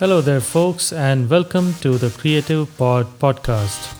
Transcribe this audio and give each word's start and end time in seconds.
Hello 0.00 0.20
there, 0.20 0.40
folks, 0.40 0.92
and 0.92 1.28
welcome 1.28 1.74
to 1.80 1.98
the 1.98 2.10
Creative 2.10 2.68
Pod 2.78 3.18
podcast. 3.18 3.96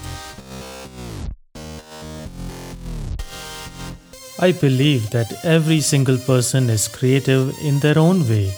I 4.39 4.53
believe 4.53 5.11
that 5.11 5.45
every 5.45 5.81
single 5.81 6.17
person 6.19 6.71
is 6.71 6.87
creative 6.87 7.53
in 7.59 7.81
their 7.81 7.99
own 7.99 8.21
way, 8.29 8.53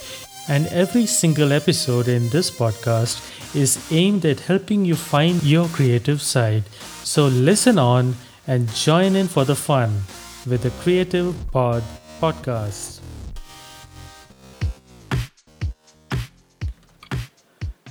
and 0.49 0.67
every 0.67 1.07
single 1.07 1.51
episode 1.51 2.09
in 2.09 2.29
this 2.29 2.51
podcast 2.51 3.25
is 3.57 3.91
aimed 3.91 4.27
at 4.27 4.41
helping 4.41 4.85
you 4.85 4.95
find 4.95 5.43
your 5.43 5.67
creative 5.69 6.21
side. 6.21 6.65
So 7.05 7.27
listen 7.27 7.79
on 7.79 8.17
and 8.47 8.69
join 8.75 9.17
in 9.17 9.29
for 9.29 9.47
the 9.47 9.57
fun 9.57 10.03
with 10.47 10.61
the 10.61 10.77
Creative 10.83 11.35
Pod 11.51 11.83
podcast. 12.21 13.00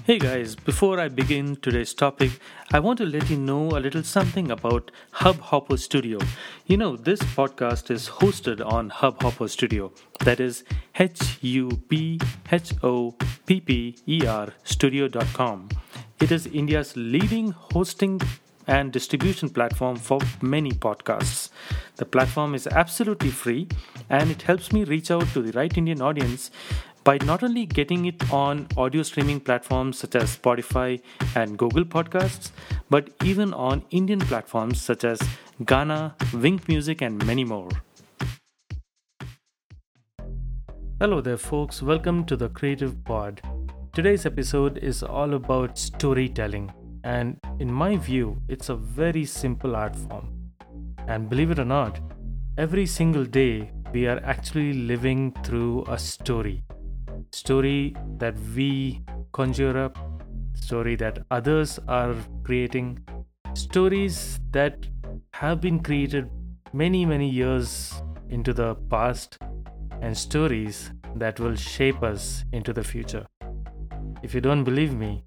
Hey 0.09 0.17
guys, 0.17 0.55
before 0.55 0.99
I 0.99 1.07
begin 1.07 1.55
today's 1.57 1.93
topic, 1.93 2.31
I 2.71 2.79
want 2.79 2.97
to 2.97 3.05
let 3.05 3.29
you 3.29 3.37
know 3.37 3.77
a 3.77 3.79
little 3.79 4.01
something 4.01 4.49
about 4.49 4.89
Hubhopper 5.13 5.77
Studio. 5.77 6.17
You 6.65 6.77
know, 6.77 6.95
this 6.95 7.19
podcast 7.19 7.91
is 7.91 8.09
hosted 8.09 8.59
on 8.65 8.89
Hubhopper 8.89 9.47
Studio. 9.47 9.91
That 10.25 10.39
is 10.39 10.63
H 10.97 11.37
U 11.41 11.69
B 11.89 12.19
H 12.51 12.73
O 12.81 13.13
P 13.45 13.61
P 13.61 13.97
E 14.07 14.25
R 14.25 14.51
studio.com. 14.63 15.69
It 16.19 16.31
is 16.31 16.47
India's 16.47 16.97
leading 16.97 17.51
hosting 17.51 18.19
and 18.69 18.91
distribution 18.91 19.49
platform 19.49 19.95
for 19.95 20.19
many 20.41 20.71
podcasts. 20.71 21.49
The 21.97 22.05
platform 22.05 22.53
is 22.53 22.67
absolutely 22.67 23.29
free 23.31 23.67
and 24.09 24.29
it 24.29 24.43
helps 24.43 24.71
me 24.71 24.83
reach 24.83 25.09
out 25.11 25.27
to 25.33 25.41
the 25.41 25.51
right 25.51 25.75
Indian 25.75 26.01
audience 26.01 26.51
by 27.09 27.17
not 27.25 27.41
only 27.41 27.65
getting 27.65 28.05
it 28.05 28.31
on 28.31 28.67
audio 28.77 29.01
streaming 29.01 29.39
platforms 29.39 29.97
such 29.97 30.13
as 30.13 30.37
Spotify 30.37 31.01
and 31.33 31.57
Google 31.57 31.83
Podcasts, 31.83 32.51
but 32.87 33.09
even 33.23 33.51
on 33.51 33.83
Indian 33.89 34.19
platforms 34.19 34.79
such 34.79 35.03
as 35.03 35.19
Gaana, 35.63 36.15
Wynk 36.43 36.67
Music, 36.67 37.01
and 37.01 37.25
many 37.25 37.43
more. 37.43 37.67
Hello 40.99 41.19
there, 41.19 41.37
folks. 41.37 41.81
Welcome 41.81 42.25
to 42.25 42.37
the 42.37 42.49
Creative 42.49 43.03
Pod. 43.03 43.41
Today's 43.91 44.27
episode 44.27 44.77
is 44.77 45.01
all 45.01 45.33
about 45.33 45.79
storytelling, 45.79 46.71
and 47.03 47.39
in 47.57 47.73
my 47.73 47.97
view, 47.97 48.39
it's 48.47 48.69
a 48.69 48.75
very 48.75 49.25
simple 49.25 49.75
art 49.75 49.95
form. 49.95 50.29
And 51.07 51.27
believe 51.27 51.49
it 51.49 51.57
or 51.57 51.65
not, 51.65 51.99
every 52.59 52.85
single 52.85 53.25
day 53.25 53.71
we 53.93 54.05
are 54.05 54.19
actually 54.23 54.73
living 54.73 55.35
through 55.43 55.85
a 55.87 55.97
story 55.97 56.63
story 57.31 57.95
that 58.17 58.35
we 58.55 59.01
conjure 59.31 59.77
up, 59.77 59.97
story 60.53 60.95
that 60.95 61.25
others 61.31 61.79
are 61.87 62.15
creating, 62.43 62.99
stories 63.53 64.39
that 64.51 64.85
have 65.33 65.61
been 65.61 65.79
created 65.79 66.29
many, 66.73 67.05
many 67.05 67.29
years 67.29 68.01
into 68.29 68.53
the 68.53 68.75
past, 68.89 69.37
and 70.01 70.17
stories 70.17 70.91
that 71.15 71.39
will 71.39 71.55
shape 71.55 72.03
us 72.03 72.45
into 72.51 72.73
the 72.73 72.83
future. 72.83 73.25
If 74.21 74.33
you 74.33 74.41
don't 74.41 74.63
believe 74.63 74.93
me, 74.93 75.23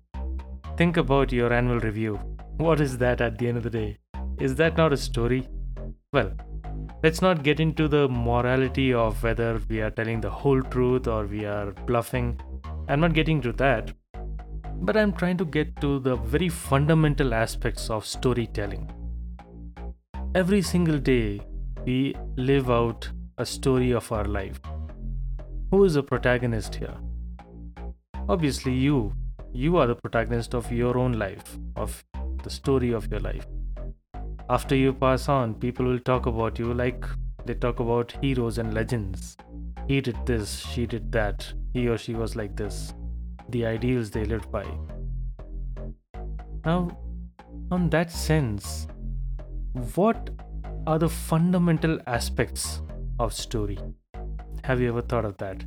think 0.77 0.97
about 0.97 1.33
your 1.33 1.53
annual 1.53 1.81
review. 1.81 2.21
What 2.57 2.81
is 2.81 2.99
that 2.99 3.21
at 3.21 3.39
the 3.39 3.49
end 3.49 3.57
of 3.57 3.63
the 3.63 3.71
day? 3.71 3.99
Is 4.39 4.55
that 4.57 4.77
not 4.77 4.93
a 4.93 4.97
story? 4.97 5.49
Well, 6.13 6.33
let's 7.03 7.21
not 7.21 7.43
get 7.43 7.59
into 7.59 7.89
the 7.89 8.09
morality 8.09 8.95
of 8.95 9.21
whether 9.25 9.61
we 9.69 9.81
are 9.81 9.91
telling 9.91 10.21
the 10.21 10.31
whole 10.31 10.63
truth 10.63 11.09
or 11.09 11.27
we 11.27 11.45
are 11.45 11.73
bluffing. 11.87 12.41
I'm 12.89 13.01
not 13.01 13.13
getting 13.13 13.41
to 13.43 13.53
that. 13.55 13.93
But 14.83 14.97
I'm 14.97 15.13
trying 15.13 15.37
to 15.39 15.45
get 15.45 15.81
to 15.81 15.99
the 15.99 16.15
very 16.17 16.49
fundamental 16.49 17.35
aspects 17.35 17.91
of 17.91 18.07
storytelling. 18.07 18.89
Every 20.35 20.63
single 20.63 20.99
day, 20.99 21.41
we 21.85 22.15
live 22.37 22.71
out 22.71 23.11
a 23.39 23.47
story 23.47 23.91
of 23.91 24.11
our 24.13 24.25
life. 24.25 24.61
Who 25.73 25.85
is 25.85 25.95
the 25.95 26.03
protagonist 26.05 26.77
here? 26.77 26.95
Obviously, 28.29 28.75
you. 28.75 29.13
You 29.53 29.77
are 29.77 29.87
the 29.89 29.97
protagonist 29.97 30.55
of 30.55 30.71
your 30.71 30.97
own 30.97 31.13
life, 31.13 31.59
of 31.77 32.05
the 32.45 32.51
story 32.51 32.93
of 32.93 33.11
your 33.11 33.21
life 33.21 33.47
after 34.49 34.75
you 34.75 34.93
pass 34.93 35.29
on, 35.29 35.55
people 35.55 35.87
will 35.87 35.99
talk 36.01 36.27
about 36.27 36.59
you 36.59 36.75
like 36.75 37.05
they 37.45 37.55
talk 37.55 37.81
about 37.81 38.13
heroes 38.21 38.59
and 38.59 38.73
legends. 38.73 39.37
He 39.89 40.01
did 40.01 40.17
this, 40.27 40.61
she 40.61 40.87
did 40.87 41.11
that, 41.13 41.53
he 41.73 41.89
or 41.89 41.99
she 41.99 42.15
was 42.15 42.37
like 42.37 42.57
this. 42.57 42.95
The 43.49 43.67
ideals 43.67 44.11
they 44.11 44.25
lived 44.25 44.51
by. 44.51 44.65
Now, 46.65 46.97
on 47.71 47.91
that 47.91 48.11
sense, 48.11 48.87
what 49.95 50.31
are 50.87 50.99
the 50.99 51.09
fundamental 51.09 51.99
aspects 52.07 52.83
of 53.19 53.33
story? 53.33 53.79
Have 54.65 54.81
you 54.81 54.89
ever 54.89 55.03
thought 55.03 55.25
of 55.25 55.37
that? 55.39 55.65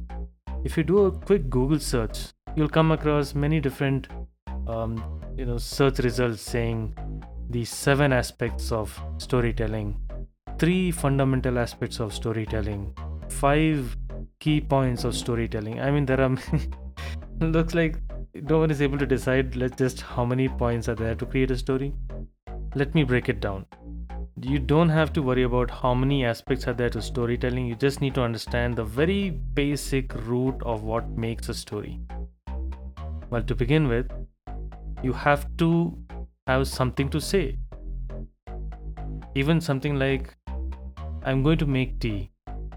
If 0.64 0.78
you 0.78 0.84
do 0.84 1.06
a 1.06 1.12
quick 1.12 1.50
Google 1.50 1.80
search, 1.80 2.30
you'll 2.56 2.70
come 2.70 2.92
across 2.92 3.36
many 3.36 3.60
different, 3.60 4.08
um, 4.68 5.22
you 5.38 5.46
know, 5.46 5.58
search 5.58 6.00
results 6.00 6.42
saying 6.42 6.96
the 7.50 7.66
seven 7.66 8.12
aspects 8.14 8.72
of 8.72 9.00
storytelling, 9.18 9.96
three 10.58 10.92
fundamental 10.92 11.60
aspects 11.60 12.00
of 12.00 12.14
storytelling, 12.14 12.94
five 13.30 13.96
key 14.40 14.62
points 14.62 15.04
of 15.04 15.16
storytelling. 15.16 15.80
I 15.80 15.92
mean, 15.92 16.06
there 16.06 16.22
are 16.22 16.36
looks 17.40 17.74
like 17.74 17.98
no 18.34 18.60
one 18.60 18.72
is 18.72 18.82
able 18.82 18.98
to 18.98 19.06
decide. 19.06 19.56
Let's 19.56 19.78
just 19.78 20.02
how 20.02 20.26
many 20.26 20.50
points 20.50 20.90
are 20.90 20.96
there 20.96 21.16
to 21.16 21.26
create 21.26 21.52
a 21.52 21.58
story. 21.58 21.94
Let 22.76 22.94
me 22.94 23.04
break 23.04 23.30
it 23.30 23.40
down. 23.40 23.66
You 24.42 24.60
don't 24.60 24.90
have 24.90 25.14
to 25.14 25.22
worry 25.22 25.44
about 25.44 25.72
how 25.72 25.94
many 25.94 26.26
aspects 26.26 26.68
are 26.68 26.74
there 26.74 26.90
to 26.90 27.02
storytelling. 27.02 27.68
You 27.68 27.76
just 27.76 28.02
need 28.02 28.16
to 28.16 28.22
understand 28.22 28.76
the 28.76 28.84
very 28.84 29.30
basic 29.30 30.14
root 30.26 30.56
of 30.64 30.84
what 30.84 31.10
makes 31.10 31.48
a 31.48 31.54
story. 31.54 32.02
Well, 33.30 33.44
to 33.44 33.56
begin 33.56 33.88
with, 33.88 34.12
you 35.02 35.14
have 35.14 35.46
to 35.58 35.98
have 36.48 36.68
something 36.68 37.10
to 37.10 37.20
say. 37.20 37.58
Even 39.34 39.60
something 39.60 39.96
like, 39.96 40.36
I'm 41.24 41.42
going 41.42 41.58
to 41.58 41.66
make 41.66 42.00
tea, 42.00 42.30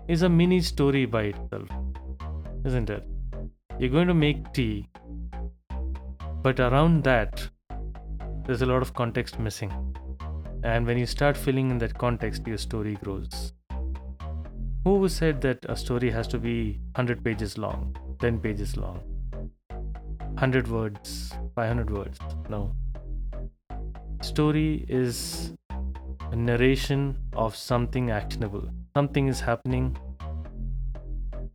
is 0.08 0.22
a 0.22 0.28
mini 0.28 0.60
story 0.60 1.04
by 1.04 1.24
itself, 1.24 1.68
isn't 2.64 2.88
it? 2.88 3.06
You're 3.78 3.90
going 3.90 4.08
to 4.08 4.14
make 4.14 4.52
tea, 4.54 4.88
but 6.42 6.58
around 6.60 7.04
that, 7.04 7.46
there's 8.46 8.62
a 8.62 8.66
lot 8.66 8.80
of 8.80 8.94
context 8.94 9.38
missing. 9.38 9.70
And 10.64 10.86
when 10.86 10.96
you 10.96 11.04
start 11.04 11.36
filling 11.36 11.70
in 11.70 11.76
that 11.78 11.96
context, 11.98 12.46
your 12.46 12.56
story 12.56 12.96
grows. 13.04 13.52
Who 14.84 15.06
said 15.08 15.42
that 15.42 15.58
a 15.68 15.76
story 15.76 16.10
has 16.10 16.26
to 16.28 16.38
be 16.38 16.80
100 16.94 17.22
pages 17.22 17.58
long, 17.58 17.94
10 18.20 18.40
pages 18.40 18.78
long, 18.78 19.02
100 19.68 20.68
words, 20.68 21.34
500 21.54 21.90
words? 21.90 22.18
No 22.48 22.74
story 24.20 24.84
is 24.88 25.52
a 26.32 26.36
narration 26.36 27.16
of 27.32 27.54
something 27.56 28.10
actionable. 28.10 28.68
Something 28.96 29.28
is 29.28 29.40
happening, 29.40 29.96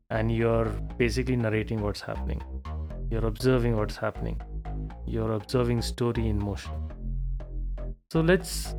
and 0.10 0.32
you're 0.32 0.70
basically 0.98 1.36
narrating 1.36 1.82
what's 1.82 2.02
happening. 2.02 2.42
You're 3.10 3.26
observing 3.26 3.76
what's 3.78 3.96
happening. 3.96 4.42
You're 5.06 5.34
observing 5.34 5.82
story 5.82 6.28
in 6.30 6.40
motion. 6.40 6.72
So 8.12 8.22
let's 8.22 8.76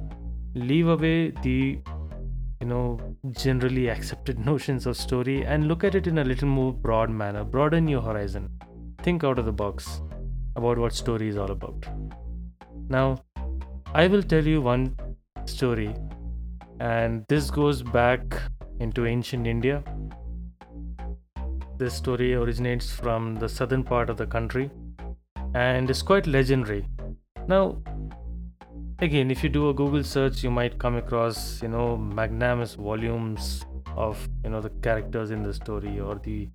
leave 0.55 0.89
away 0.89 1.31
the 1.43 1.79
you 2.61 2.67
know 2.67 2.99
generally 3.33 3.89
accepted 3.89 4.39
notions 4.51 4.87
of 4.87 4.97
story 4.97 5.45
and 5.45 5.69
look 5.69 5.85
at 5.85 5.95
it 5.95 6.07
in 6.07 6.19
a 6.19 6.25
little 6.25 6.49
more 6.49 6.73
broad 6.73 7.11
manner 7.11 7.43
broaden 7.43 7.89
your 7.89 8.01
horizon 8.01 8.49
think 9.03 9.25
out 9.25 9.39
of 9.39 9.45
the 9.45 9.53
box 9.53 10.01
about 10.55 10.79
what 10.79 10.95
story 10.95 11.29
is 11.29 11.37
all 11.37 11.51
about 11.51 11.85
now 12.89 13.21
I 13.97 14.09
will 14.09 14.25
tell 14.25 14.45
you 14.45 14.61
one 14.61 14.97
story, 15.45 15.95
and 16.81 17.25
this 17.29 17.49
goes 17.49 17.81
back 17.81 18.23
into 18.81 19.07
ancient 19.07 19.47
India. 19.47 19.85
This 21.79 21.95
story 21.95 22.35
originates 22.35 22.91
from 22.91 23.37
the 23.37 23.49
southern 23.49 23.85
part 23.85 24.11
of 24.11 24.17
the 24.17 24.27
country 24.27 24.69
and 25.55 25.89
is 25.89 26.03
quite 26.03 26.27
legendary. 26.27 26.89
Now, 27.47 27.81
again, 28.99 29.31
if 29.31 29.45
you 29.45 29.49
do 29.49 29.69
a 29.69 29.75
Google 29.75 30.03
search, 30.03 30.43
you 30.43 30.51
might 30.51 30.77
come 30.77 30.97
across, 30.97 31.63
you 31.63 31.69
know, 31.69 31.97
magnanimous 31.97 32.75
volumes 32.75 33.65
of, 33.97 34.29
you 34.43 34.51
know, 34.51 34.61
the 34.61 34.71
characters 34.83 35.31
in 35.31 35.45
the 35.45 35.55
story 35.55 36.01
or 36.01 36.17
the 36.17 36.49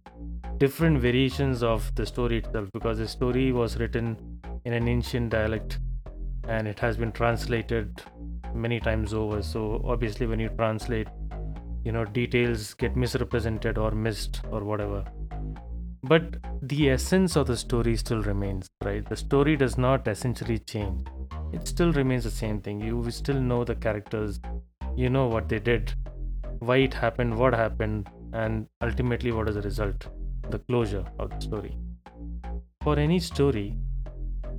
different 0.57 0.99
variations 0.99 1.63
of 1.63 1.89
the 1.95 2.05
story 2.05 2.39
itself 2.39 2.67
because 2.73 2.97
the 2.97 3.07
story 3.07 3.53
was 3.53 3.77
written 3.77 4.17
in 4.65 4.73
an 4.73 4.89
ancient 4.89 5.29
dialect 5.29 5.79
and 6.47 6.67
it 6.67 6.79
has 6.79 6.97
been 6.97 7.11
translated 7.11 8.01
many 8.53 8.79
times 8.79 9.13
over 9.13 9.41
so 9.41 9.81
obviously 9.85 10.25
when 10.25 10.39
you 10.39 10.49
translate 10.49 11.07
you 11.83 11.91
know 11.91 12.05
details 12.05 12.73
get 12.73 12.95
misrepresented 12.95 13.77
or 13.77 13.91
missed 13.91 14.41
or 14.51 14.63
whatever 14.63 15.05
but 16.03 16.37
the 16.61 16.91
essence 16.91 17.35
of 17.35 17.47
the 17.47 17.57
story 17.57 17.97
still 17.97 18.21
remains, 18.21 18.69
right? 18.85 19.07
The 19.07 19.17
story 19.17 19.57
does 19.57 19.77
not 19.77 20.07
essentially 20.07 20.59
change. 20.59 21.05
It 21.51 21.67
still 21.67 21.91
remains 21.91 22.23
the 22.23 22.31
same 22.31 22.61
thing. 22.61 22.79
You 22.79 23.11
still 23.11 23.41
know 23.41 23.65
the 23.65 23.75
characters, 23.75 24.39
you 24.95 25.09
know 25.09 25.27
what 25.27 25.49
they 25.49 25.59
did, 25.59 25.93
why 26.59 26.77
it 26.77 26.93
happened, 26.93 27.37
what 27.37 27.53
happened, 27.53 28.09
and 28.31 28.67
ultimately 28.81 29.33
what 29.33 29.49
is 29.49 29.55
the 29.55 29.61
result, 29.61 30.07
the 30.49 30.59
closure 30.59 31.03
of 31.19 31.31
the 31.31 31.41
story. 31.41 31.77
For 32.81 32.97
any 32.97 33.19
story, 33.19 33.75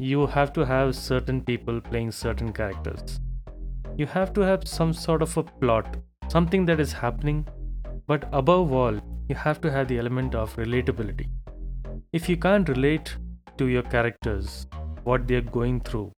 you 0.00 0.26
have 0.26 0.50
to 0.50 0.64
have 0.64 0.96
certain 0.96 1.42
people 1.42 1.78
playing 1.78 2.10
certain 2.10 2.54
characters. 2.54 3.20
You 3.98 4.06
have 4.06 4.32
to 4.32 4.40
have 4.40 4.66
some 4.66 4.94
sort 4.94 5.20
of 5.20 5.36
a 5.36 5.42
plot, 5.42 5.94
something 6.28 6.64
that 6.64 6.80
is 6.80 6.90
happening, 6.90 7.46
but 8.06 8.26
above 8.32 8.72
all, 8.72 8.98
you 9.28 9.34
have 9.34 9.60
to 9.60 9.70
have 9.70 9.88
the 9.88 9.98
element 9.98 10.34
of 10.34 10.56
relatability. 10.56 11.28
If 12.14 12.30
you 12.30 12.38
can't 12.38 12.66
relate 12.70 13.14
to 13.58 13.66
your 13.66 13.82
characters, 13.82 14.66
what 15.04 15.28
they're 15.28 15.42
going 15.42 15.80
through, 15.80 16.12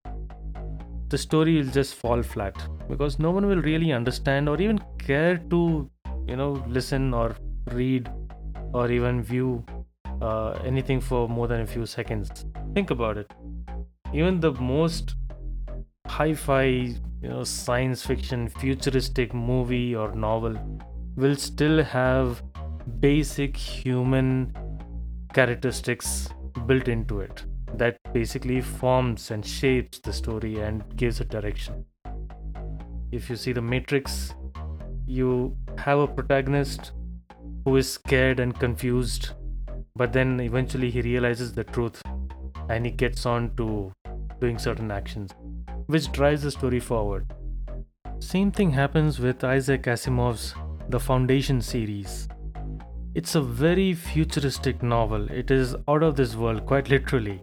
the 1.09 1.17
story 1.17 1.57
will 1.57 1.69
just 1.69 1.95
fall 1.95 2.23
flat 2.23 2.55
because 2.87 3.19
no 3.19 3.31
one 3.31 3.45
will 3.45 3.61
really 3.61 3.91
understand 3.91 4.47
or 4.47 4.61
even 4.61 4.79
care 4.97 5.37
to, 5.49 5.89
you 6.25 6.37
know, 6.37 6.63
listen 6.69 7.13
or 7.13 7.35
read 7.73 8.09
or 8.73 8.89
even 8.89 9.21
view 9.21 9.61
uh, 10.21 10.51
anything 10.63 11.01
for 11.01 11.27
more 11.27 11.49
than 11.49 11.59
a 11.59 11.67
few 11.67 11.85
seconds. 11.85 12.45
Think 12.73 12.91
about 12.91 13.17
it. 13.17 13.29
Even 14.13 14.39
the 14.39 14.51
most 14.53 15.15
hi-fi, 16.05 16.65
you 16.65 17.29
know, 17.29 17.43
science 17.43 18.05
fiction, 18.05 18.47
futuristic 18.47 19.33
movie 19.33 19.95
or 19.95 20.13
novel 20.13 20.55
will 21.15 21.35
still 21.35 21.83
have 21.83 22.43
basic 22.99 23.57
human 23.57 24.55
characteristics 25.33 26.29
built 26.67 26.87
into 26.87 27.21
it 27.21 27.43
that 27.75 27.97
basically 28.13 28.61
forms 28.61 29.31
and 29.31 29.43
shapes 29.43 29.97
the 29.99 30.13
story 30.13 30.59
and 30.59 30.83
gives 30.95 31.19
a 31.19 31.25
direction. 31.25 31.83
If 33.11 33.31
you 33.31 33.35
see 33.35 33.51
the 33.51 33.61
Matrix, 33.61 34.35
you 35.07 35.57
have 35.79 35.97
a 35.97 36.07
protagonist 36.07 36.91
who 37.65 37.77
is 37.77 37.91
scared 37.91 38.39
and 38.39 38.57
confused, 38.59 39.31
but 39.95 40.13
then 40.13 40.39
eventually 40.39 40.91
he 40.91 41.01
realizes 41.01 41.53
the 41.53 41.63
truth 41.63 41.99
and 42.69 42.85
he 42.85 42.91
gets 42.91 43.25
on 43.25 43.55
to 43.55 43.91
doing 44.39 44.57
certain 44.57 44.91
actions, 44.91 45.31
which 45.87 46.11
drives 46.11 46.43
the 46.43 46.51
story 46.51 46.79
forward. 46.79 47.31
Same 48.19 48.51
thing 48.51 48.71
happens 48.71 49.19
with 49.19 49.43
Isaac 49.43 49.83
Asimov's 49.83 50.55
The 50.89 50.99
Foundation 50.99 51.61
series. 51.61 52.27
It's 53.15 53.35
a 53.35 53.41
very 53.41 53.93
futuristic 53.93 54.81
novel. 54.81 55.29
It 55.29 55.51
is 55.51 55.75
out 55.87 56.03
of 56.03 56.15
this 56.15 56.35
world, 56.35 56.65
quite 56.65 56.89
literally. 56.89 57.41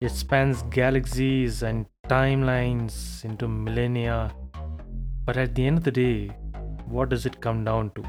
It 0.00 0.10
spans 0.10 0.62
galaxies 0.70 1.62
and 1.62 1.86
timelines 2.08 3.24
into 3.24 3.46
millennia. 3.46 4.34
But 5.24 5.36
at 5.36 5.54
the 5.54 5.66
end 5.66 5.78
of 5.78 5.84
the 5.84 5.90
day, 5.90 6.28
what 6.86 7.08
does 7.08 7.26
it 7.26 7.40
come 7.40 7.64
down 7.64 7.90
to? 7.90 8.02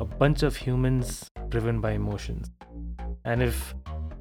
A 0.00 0.04
bunch 0.04 0.42
of 0.42 0.56
humans 0.56 1.30
driven 1.48 1.80
by 1.80 1.92
emotions. 1.92 2.50
And 3.24 3.42
if 3.42 3.74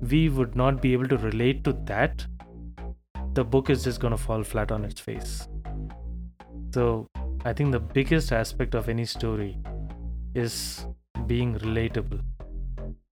we 0.09 0.29
would 0.29 0.55
not 0.55 0.81
be 0.81 0.93
able 0.93 1.07
to 1.07 1.17
relate 1.17 1.63
to 1.65 1.73
that, 1.85 2.25
the 3.33 3.43
book 3.43 3.69
is 3.69 3.83
just 3.83 3.99
going 3.99 4.11
to 4.11 4.17
fall 4.17 4.43
flat 4.43 4.71
on 4.71 4.85
its 4.85 5.01
face. 5.01 5.47
So, 6.73 7.07
I 7.45 7.53
think 7.53 7.71
the 7.71 7.79
biggest 7.79 8.31
aspect 8.31 8.75
of 8.75 8.89
any 8.89 9.05
story 9.05 9.57
is 10.35 10.85
being 11.25 11.55
relatable, 11.55 12.21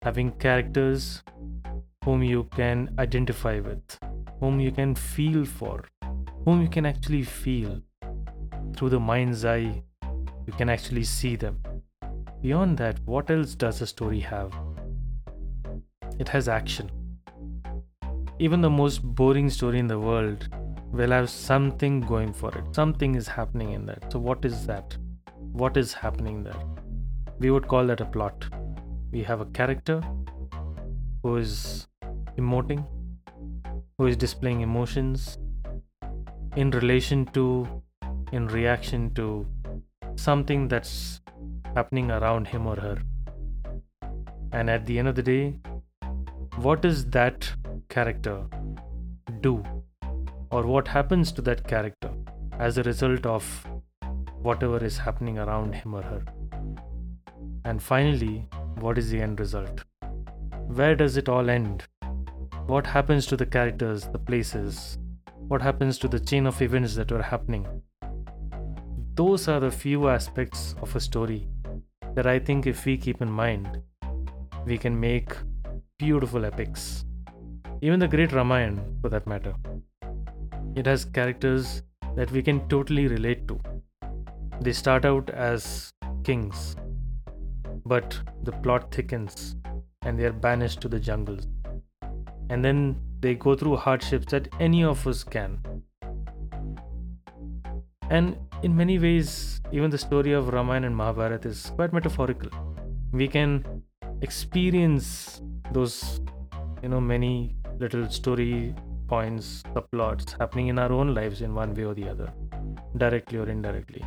having 0.02 0.32
characters 0.32 1.22
whom 2.05 2.22
you 2.22 2.44
can 2.55 2.94
identify 2.99 3.61
with, 3.61 3.99
whom 4.40 4.61
you 4.61 4.70
can 4.70 4.94
feel 4.94 5.44
for, 5.44 5.84
whom 6.44 6.62
you 6.62 6.69
can 6.69 6.87
actually 6.87 7.22
feel 7.22 7.81
through 8.76 8.90
the 8.90 9.00
mind's 9.00 9.44
eye, 9.44 9.82
you 10.46 10.52
can 10.56 10.69
actually 10.69 11.05
see 11.05 11.37
them. 11.37 11.62
Beyond 12.43 12.78
that, 12.78 12.99
what 13.05 13.31
else 13.31 13.55
does 13.55 13.81
a 13.81 13.87
story 13.87 14.20
have? 14.20 14.52
It 16.19 16.28
has 16.28 16.49
action. 16.49 16.90
Even 18.41 18.61
the 18.61 18.71
most 18.71 19.03
boring 19.03 19.49
story 19.51 19.79
in 19.79 19.87
the 19.87 19.99
world 19.99 20.49
will 20.91 21.11
have 21.11 21.31
something 21.31 22.01
going 22.01 22.33
for 22.33 22.51
it. 22.59 22.75
Something 22.75 23.15
is 23.15 23.29
happening 23.29 23.73
in 23.73 23.87
that. 23.87 24.11
So, 24.11 24.19
what 24.19 24.45
is 24.45 24.67
that? 24.67 24.97
What 25.53 25.77
is 25.77 25.93
happening 25.93 26.43
there? 26.43 26.63
we 27.41 27.51
would 27.51 27.67
call 27.67 27.87
that 27.87 28.01
a 28.03 28.05
plot. 28.05 28.47
We 29.11 29.23
have 29.23 29.41
a 29.41 29.47
character 29.47 30.03
who 31.23 31.37
is 31.37 31.89
emoting, 32.37 32.87
who 33.97 34.07
is 34.07 34.17
displaying 34.17 34.61
emotions 34.61 35.39
in 36.55 36.71
relation 36.71 37.25
to, 37.37 37.67
in 38.33 38.47
reaction 38.49 39.15
to 39.15 39.47
something 40.17 40.69
that's 40.69 41.23
happening 41.75 42.11
around 42.11 42.47
him 42.47 42.67
or 42.67 42.77
her. 42.77 42.99
And 44.53 44.69
at 44.69 44.85
the 44.85 44.99
end 44.99 45.09
of 45.09 45.15
the 45.15 45.23
day, 45.23 45.55
what 46.57 46.85
is 46.85 47.07
that 47.07 47.51
character 47.91 48.47
do? 49.41 49.63
Or 50.51 50.67
what 50.67 50.89
happens 50.89 51.33
to 51.33 51.43
that 51.43 51.67
character 51.69 52.11
as 52.59 52.79
a 52.79 52.83
result 52.85 53.27
of 53.27 53.45
whatever 54.43 54.83
is 54.83 54.97
happening 54.97 55.39
around 55.39 55.75
him 55.75 55.95
or 55.95 56.03
her? 56.03 56.23
And 57.65 57.83
finally, 57.83 58.49
what 58.77 58.97
is 58.97 59.11
the 59.11 59.21
end 59.21 59.39
result? 59.39 59.85
Where 60.69 60.95
does 60.95 61.17
it 61.17 61.29
all 61.29 61.51
end? 61.51 61.85
What 62.67 62.87
happens 62.87 63.27
to 63.27 63.37
the 63.37 63.47
characters, 63.47 64.09
the 64.13 64.19
places? 64.19 64.99
What 65.49 65.61
happens 65.61 65.99
to 65.99 66.09
the 66.09 66.21
chain 66.21 66.47
of 66.47 66.63
events 66.63 66.95
that 66.95 67.13
were 67.13 67.23
happening? 67.23 67.67
Those 69.15 69.49
are 69.49 69.61
the 69.61 69.71
few 69.71 70.09
aspects 70.09 70.75
of 70.81 70.95
a 70.97 71.01
story 71.01 71.49
that 72.15 72.27
I 72.27 72.39
think 72.39 72.67
if 72.67 72.85
we 72.85 72.97
keep 72.97 73.21
in 73.21 73.31
mind, 73.31 73.83
we 74.65 74.79
can 74.79 74.99
make 74.99 75.33
beautiful 75.99 76.45
epics. 76.45 77.05
Even 77.82 77.99
the 77.99 78.09
great 78.09 78.32
Ramayana, 78.32 78.82
for 79.00 79.09
that 79.09 79.27
matter. 79.27 79.55
It 80.77 80.85
has 80.85 81.06
characters 81.06 81.82
that 82.15 82.31
we 82.31 82.43
can 82.43 82.69
totally 82.69 83.06
relate 83.09 83.49
to. 83.49 83.59
They 84.61 84.73
start 84.73 85.06
out 85.06 85.31
as 85.31 85.94
kings, 86.23 86.77
but 87.87 88.21
the 88.43 88.53
plot 88.53 88.93
thickens 88.94 89.56
and 90.03 90.19
they 90.19 90.25
are 90.25 90.32
banished 90.32 90.82
to 90.82 90.88
the 90.88 91.00
jungles. 91.00 91.47
And 92.50 92.62
then 92.62 92.97
they 93.21 93.35
go 93.35 93.55
through 93.55 93.77
hardships 93.77 94.27
that 94.32 94.49
any 94.61 94.85
of 94.85 95.06
us 95.06 95.25
can. 95.25 95.59
And 98.10 98.37
in 98.63 98.77
many 98.77 98.99
ways, 98.99 99.63
even 99.72 99.91
the 99.91 99.99
story 99.99 100.32
of 100.32 100.49
Ramayana 100.49 100.89
and 100.89 100.96
Mahabharata 100.96 101.49
is 101.49 101.70
quite 101.77 101.94
metaphorical. 101.94 102.51
We 103.13 103.27
can 103.27 103.82
experience 104.20 105.41
those, 105.72 106.20
you 106.82 106.91
know, 106.91 107.01
many 107.01 107.55
little 107.81 108.08
story 108.10 108.75
points, 109.08 109.63
subplots 109.75 110.39
happening 110.39 110.69
in 110.69 110.79
our 110.79 110.93
own 110.93 111.15
lives 111.15 111.41
in 111.41 111.55
one 111.55 111.75
way 111.75 111.84
or 111.84 111.94
the 111.94 112.08
other, 112.08 112.31
directly 112.96 113.39
or 113.39 113.49
indirectly. 113.49 114.05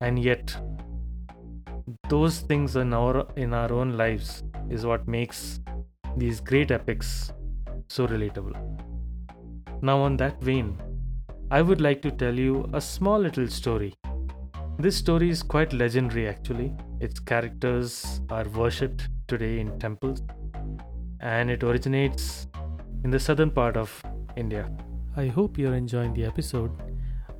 And 0.00 0.18
yet, 0.18 0.56
those 2.08 2.38
things 2.40 2.76
in 2.76 2.94
our 2.94 3.26
in 3.36 3.52
our 3.52 3.72
own 3.72 3.96
lives 3.96 4.44
is 4.70 4.86
what 4.86 5.08
makes 5.08 5.60
these 6.16 6.40
great 6.40 6.70
epics 6.70 7.32
so 7.88 8.06
relatable. 8.06 8.56
Now 9.82 9.98
on 9.98 10.16
that 10.18 10.40
vein, 10.40 10.80
I 11.50 11.62
would 11.62 11.80
like 11.80 12.00
to 12.02 12.10
tell 12.10 12.38
you 12.38 12.68
a 12.72 12.80
small 12.80 13.18
little 13.18 13.48
story. 13.48 13.94
This 14.78 14.96
story 14.96 15.30
is 15.30 15.42
quite 15.42 15.72
legendary 15.72 16.28
actually. 16.28 16.72
Its 17.00 17.18
characters 17.18 18.20
are 18.30 18.44
worshipped 18.60 19.08
today 19.26 19.58
in 19.58 19.78
temples 19.78 20.22
and 21.22 21.50
it 21.50 21.62
originates 21.62 22.48
in 23.04 23.10
the 23.10 23.18
southern 23.18 23.50
part 23.50 23.76
of 23.76 24.02
India. 24.36 24.68
I 25.16 25.26
hope 25.26 25.56
you're 25.56 25.74
enjoying 25.74 26.14
the 26.14 26.24
episode. 26.24 26.70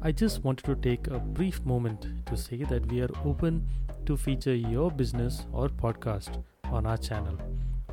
I 0.00 0.12
just 0.12 0.44
wanted 0.44 0.64
to 0.66 0.76
take 0.76 1.08
a 1.08 1.18
brief 1.18 1.64
moment 1.64 2.06
to 2.26 2.36
say 2.36 2.64
that 2.64 2.86
we 2.86 3.02
are 3.02 3.10
open 3.24 3.66
to 4.06 4.16
feature 4.16 4.54
your 4.54 4.90
business 4.90 5.46
or 5.52 5.68
podcast 5.68 6.42
on 6.64 6.86
our 6.86 6.96
channel. 6.96 7.36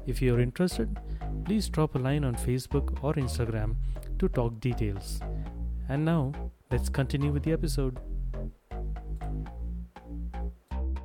If 0.05 0.21
you're 0.21 0.39
interested, 0.39 0.97
please 1.45 1.69
drop 1.69 1.95
a 1.95 1.99
line 1.99 2.23
on 2.23 2.35
Facebook 2.35 3.03
or 3.03 3.13
Instagram 3.13 3.75
to 4.19 4.27
talk 4.29 4.59
details. 4.59 5.19
And 5.87 6.05
now, 6.05 6.33
let's 6.71 6.89
continue 6.89 7.31
with 7.31 7.43
the 7.43 7.53
episode. 7.53 7.99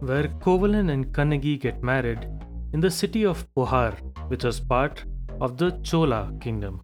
Where 0.00 0.28
Kovalan 0.28 0.90
and 0.90 1.12
Kannagi 1.12 1.58
get 1.58 1.82
married 1.82 2.28
in 2.72 2.80
the 2.80 2.90
city 2.90 3.24
of 3.24 3.46
Puhar, 3.54 3.96
which 4.34 4.42
was 4.42 4.58
part 4.58 5.04
of 5.40 5.56
the 5.58 5.70
Chola 5.84 6.32
kingdom. 6.40 6.80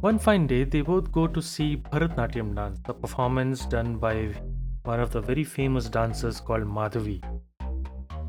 One 0.00 0.18
fine 0.18 0.46
day, 0.46 0.64
they 0.64 0.82
both 0.82 1.10
go 1.10 1.26
to 1.26 1.40
see 1.40 1.78
Bharatnatyam 1.78 2.54
dance, 2.54 2.80
a 2.84 2.92
performance 2.92 3.64
done 3.64 3.96
by 3.96 4.34
one 4.82 5.00
of 5.00 5.10
the 5.10 5.22
very 5.22 5.42
famous 5.42 5.88
dancers 5.88 6.38
called 6.38 6.64
Madhavi. 6.64 7.22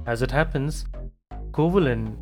As 0.08 0.22
it 0.22 0.32
happens, 0.32 0.86
Kovalan 1.51 2.15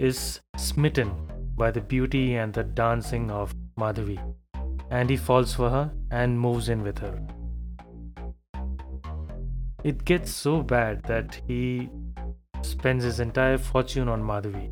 is 0.00 0.40
smitten 0.56 1.14
by 1.56 1.70
the 1.70 1.80
beauty 1.80 2.34
and 2.34 2.52
the 2.52 2.64
dancing 2.64 3.30
of 3.30 3.54
Madhavi, 3.78 4.20
and 4.90 5.08
he 5.08 5.16
falls 5.16 5.54
for 5.54 5.70
her 5.70 5.92
and 6.10 6.40
moves 6.40 6.68
in 6.68 6.82
with 6.82 6.98
her. 6.98 7.16
It 9.84 10.04
gets 10.04 10.32
so 10.32 10.62
bad 10.62 11.04
that 11.04 11.40
he 11.46 11.90
spends 12.62 13.04
his 13.04 13.20
entire 13.20 13.58
fortune 13.58 14.08
on 14.08 14.20
Madhavi 14.20 14.70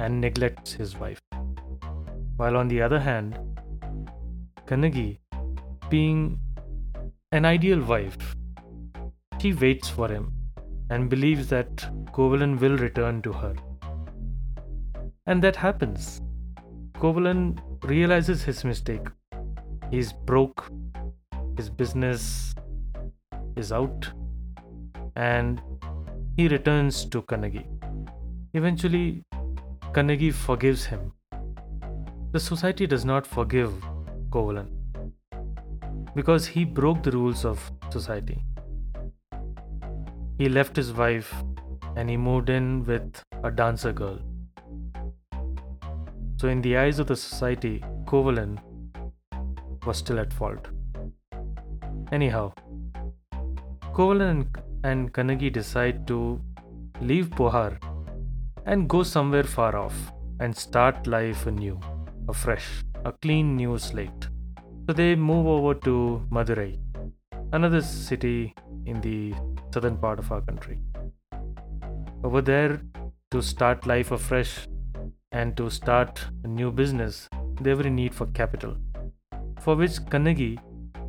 and 0.00 0.20
neglects 0.20 0.72
his 0.72 0.96
wife. 0.96 1.20
While 2.36 2.56
on 2.56 2.68
the 2.68 2.80
other 2.80 2.98
hand, 2.98 3.38
Kannagi, 4.66 5.18
being 5.90 6.38
an 7.32 7.44
ideal 7.44 7.82
wife, 7.82 8.34
she 9.40 9.52
waits 9.52 9.88
for 9.88 10.08
him 10.08 10.32
and 10.88 11.10
believes 11.10 11.48
that 11.48 11.76
Kovalan 12.12 12.58
will 12.58 12.76
return 12.78 13.20
to 13.22 13.32
her. 13.32 13.54
And 15.26 15.42
that 15.42 15.56
happens. 15.56 16.20
Kovalan 16.94 17.58
realizes 17.84 18.42
his 18.42 18.64
mistake. 18.64 19.06
He's 19.90 20.12
broke, 20.12 20.70
his 21.56 21.68
business 21.68 22.54
is 23.56 23.70
out, 23.70 24.08
and 25.16 25.60
he 26.36 26.48
returns 26.48 27.04
to 27.06 27.22
Kannagi. 27.22 27.66
Eventually, 28.54 29.22
Kannagi 29.92 30.32
forgives 30.32 30.84
him. 30.84 31.12
The 32.30 32.38
society 32.38 32.86
does 32.86 33.04
not 33.04 33.26
forgive 33.26 33.72
Kovalan 34.30 34.68
because 36.14 36.46
he 36.46 36.64
broke 36.64 37.02
the 37.02 37.10
rules 37.10 37.44
of 37.44 37.72
society. 37.90 38.44
He 40.38 40.48
left 40.48 40.76
his 40.76 40.92
wife 40.92 41.34
and 41.96 42.08
he 42.08 42.16
moved 42.16 42.50
in 42.50 42.84
with 42.84 43.20
a 43.42 43.50
dancer 43.50 43.92
girl. 43.92 44.20
So, 46.36 46.46
in 46.46 46.62
the 46.62 46.76
eyes 46.76 47.00
of 47.00 47.08
the 47.08 47.16
society, 47.16 47.82
Kovalan 48.04 48.58
was 49.84 49.98
still 49.98 50.20
at 50.20 50.32
fault. 50.32 50.68
Anyhow, 52.12 52.52
Kovalan 53.92 54.46
and 54.84 55.12
Kannagi 55.12 55.52
decide 55.52 56.06
to 56.06 56.40
leave 57.00 57.28
Puhar 57.30 57.76
and 58.72 58.88
go 58.88 59.02
somewhere 59.02 59.42
far 59.42 59.74
off 59.76 59.96
and 60.38 60.56
start 60.56 61.08
life 61.08 61.46
anew, 61.46 61.78
afresh, 62.28 62.66
a 63.04 63.10
clean 63.10 63.56
new 63.56 63.76
slate. 63.76 64.28
So 64.86 64.92
they 64.92 65.16
move 65.16 65.46
over 65.48 65.74
to 65.86 66.22
Madurai, 66.30 66.78
another 67.52 67.82
city 67.82 68.54
in 68.86 69.00
the 69.00 69.34
southern 69.74 69.96
part 69.98 70.20
of 70.20 70.30
our 70.30 70.40
country. 70.40 70.78
Over 72.22 72.40
there, 72.42 72.80
to 73.32 73.42
start 73.42 73.88
life 73.88 74.12
afresh 74.12 74.68
and 75.32 75.56
to 75.56 75.68
start 75.68 76.24
a 76.44 76.46
new 76.46 76.70
business, 76.70 77.28
they 77.60 77.74
were 77.74 77.90
need 77.90 78.14
for 78.14 78.26
capital, 78.26 78.76
for 79.60 79.74
which 79.74 79.98
Kannagi 80.12 80.58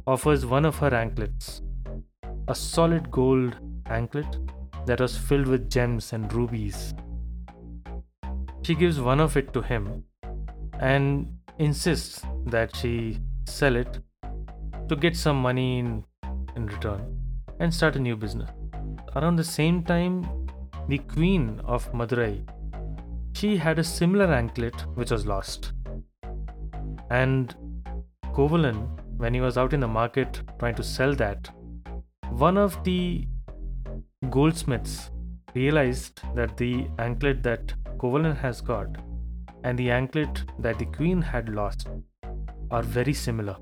offers 0.08 0.48
one 0.48 0.66
of 0.66 0.80
her 0.80 0.96
anklets, 0.96 1.62
a 2.48 2.56
solid 2.56 3.12
gold 3.12 3.56
anklet 3.86 4.36
that 4.88 5.00
was 5.00 5.16
filled 5.16 5.46
with 5.46 5.70
gems 5.70 6.12
and 6.12 6.34
rubies. 6.34 6.96
She 8.64 8.76
gives 8.76 9.00
one 9.00 9.20
of 9.20 9.36
it 9.38 9.54
to 9.54 9.62
him 9.62 10.04
and 10.80 11.36
insists 11.58 12.22
that 12.46 12.76
she 12.76 13.20
sell 13.46 13.76
it 13.76 14.00
to 14.88 14.96
get 14.96 15.16
some 15.16 15.42
money 15.42 15.80
in, 15.80 16.04
in 16.56 16.68
return 16.68 17.18
and 17.60 17.74
start 17.74 17.96
a 17.96 18.00
new 18.00 18.16
business. 18.16 18.50
Around 19.16 19.38
the 19.38 19.44
same 19.44 19.84
time, 19.84 20.48
the 20.88 21.00
queen 21.00 21.60
of 21.64 21.92
Madurai, 21.92 22.48
she 23.34 23.58
had 23.58 23.80
a 23.80 23.84
similar 23.84 24.32
anklet 24.32 24.80
which 24.96 25.12
was 25.12 25.26
lost. 25.26 25.74
And 27.10 27.56
Kovalan, 28.34 28.88
when 29.18 29.34
he 29.34 29.42
was 29.42 29.58
out 29.58 29.74
in 29.74 29.80
the 29.80 29.88
market 29.88 30.42
trying 30.60 30.76
to 30.76 30.84
sell 30.84 31.16
that, 31.16 31.50
one 32.30 32.58
of 32.58 32.84
the 32.84 33.28
goldsmiths 34.30 35.10
realized 35.54 36.22
that 36.36 36.58
the 36.58 36.88
anklet 37.00 37.44
that 37.44 37.74
Kovalan 38.02 38.36
has 38.38 38.62
got 38.62 38.88
and 39.64 39.78
the 39.78 39.92
anklet 39.92 40.44
that 40.58 40.80
the 40.80 40.86
queen 40.86 41.22
had 41.22 41.50
lost 41.50 41.88
are 42.72 42.82
very 42.82 43.14
similar. 43.14 43.56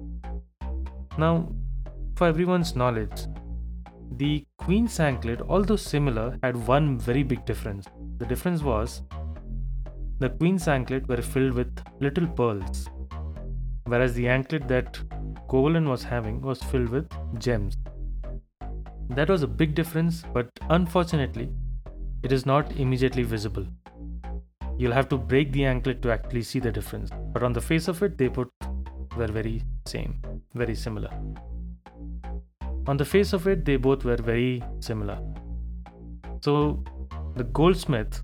Now, 1.17 1.51
for 2.15 2.27
everyone's 2.27 2.75
knowledge, 2.75 3.27
the 4.17 4.45
Queen's 4.57 4.99
anklet, 4.99 5.41
although 5.47 5.75
similar, 5.75 6.37
had 6.43 6.55
one 6.67 6.97
very 6.97 7.23
big 7.23 7.45
difference. 7.45 7.85
The 8.17 8.25
difference 8.25 8.61
was 8.61 9.01
the 10.19 10.29
Queen's 10.29 10.67
anklet 10.67 11.07
were 11.07 11.21
filled 11.21 11.53
with 11.53 11.81
little 11.99 12.27
pearls, 12.27 12.87
whereas 13.85 14.13
the 14.13 14.27
anklet 14.27 14.67
that 14.67 14.99
Kovalan 15.47 15.87
was 15.87 16.03
having 16.03 16.41
was 16.41 16.61
filled 16.63 16.89
with 16.89 17.09
gems. 17.39 17.77
That 19.09 19.29
was 19.29 19.43
a 19.43 19.47
big 19.47 19.75
difference, 19.75 20.23
but 20.33 20.49
unfortunately, 20.69 21.49
it 22.23 22.31
is 22.31 22.45
not 22.45 22.71
immediately 22.73 23.23
visible. 23.23 23.65
You'll 24.79 24.93
have 24.93 25.09
to 25.09 25.17
break 25.17 25.51
the 25.51 25.65
anklet 25.65 26.01
to 26.03 26.11
actually 26.11 26.41
see 26.41 26.59
the 26.59 26.71
difference. 26.71 27.09
But 27.33 27.43
on 27.43 27.51
the 27.51 27.59
face 27.61 27.89
of 27.89 28.01
it, 28.01 28.17
they 28.17 28.29
put 28.29 28.49
were 29.17 29.27
very 29.27 29.61
same, 29.85 30.21
very 30.53 30.73
similar. 30.73 31.09
On 32.87 32.95
the 32.95 33.03
face 33.03 33.33
of 33.33 33.45
it, 33.47 33.65
they 33.65 33.75
both 33.75 34.05
were 34.05 34.15
very 34.15 34.63
similar. 34.79 35.19
So 36.41 36.81
the 37.35 37.43
goldsmith 37.43 38.21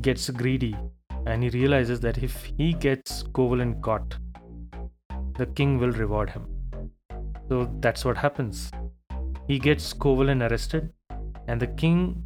gets 0.00 0.30
greedy 0.30 0.74
and 1.26 1.42
he 1.42 1.50
realizes 1.50 2.00
that 2.00 2.22
if 2.22 2.44
he 2.44 2.72
gets 2.72 3.22
Kovalan 3.22 3.82
caught, 3.82 4.16
the 5.36 5.44
king 5.44 5.78
will 5.78 5.92
reward 5.92 6.30
him. 6.30 6.46
So 7.50 7.70
that's 7.80 8.04
what 8.04 8.16
happens. 8.16 8.70
He 9.46 9.58
gets 9.58 9.92
Kovalan 9.92 10.48
arrested, 10.50 10.92
and 11.46 11.60
the 11.60 11.66
king, 11.66 12.22